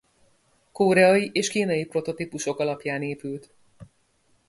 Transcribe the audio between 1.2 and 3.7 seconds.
és kínai prototípusok alapján épült.